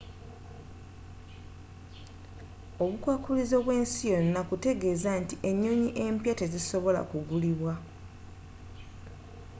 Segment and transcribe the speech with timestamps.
[2.83, 7.73] obukwakulizo bw'ensi yonna kutegeeza nti ennyonyi empya tezisobola gulibwa